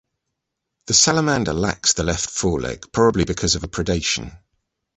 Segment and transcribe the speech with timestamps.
[0.87, 4.35] The salamander lacks of the left foreleg, probably because of a predation.